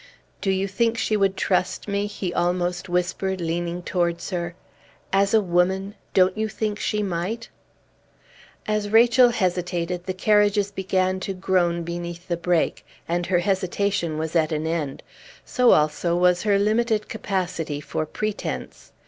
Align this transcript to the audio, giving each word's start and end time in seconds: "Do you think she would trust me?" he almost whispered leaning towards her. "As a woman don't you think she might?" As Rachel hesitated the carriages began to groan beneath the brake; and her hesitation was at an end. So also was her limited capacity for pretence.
"Do 0.41 0.49
you 0.49 0.67
think 0.67 0.97
she 0.97 1.15
would 1.15 1.37
trust 1.37 1.87
me?" 1.87 2.07
he 2.07 2.33
almost 2.33 2.89
whispered 2.89 3.39
leaning 3.39 3.83
towards 3.83 4.31
her. 4.31 4.55
"As 5.13 5.31
a 5.31 5.41
woman 5.41 5.93
don't 6.15 6.35
you 6.35 6.47
think 6.49 6.79
she 6.79 7.03
might?" 7.03 7.49
As 8.67 8.89
Rachel 8.89 9.29
hesitated 9.29 10.05
the 10.07 10.15
carriages 10.15 10.71
began 10.71 11.19
to 11.19 11.35
groan 11.35 11.83
beneath 11.83 12.27
the 12.27 12.35
brake; 12.35 12.83
and 13.07 13.27
her 13.27 13.37
hesitation 13.37 14.17
was 14.17 14.35
at 14.35 14.51
an 14.51 14.65
end. 14.65 15.03
So 15.45 15.69
also 15.69 16.15
was 16.15 16.41
her 16.41 16.57
limited 16.57 17.07
capacity 17.07 17.79
for 17.79 18.07
pretence. 18.07 18.91